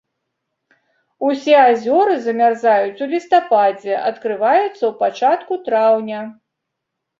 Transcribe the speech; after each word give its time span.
Усе 1.27 1.57
азёры 1.71 2.15
замярзаюць 2.23 3.03
у 3.07 3.09
лістападзе, 3.13 3.95
адкрываюцца 4.09 4.75
ў 4.75 4.93
пачатку 5.05 5.63
траўня. 5.71 6.27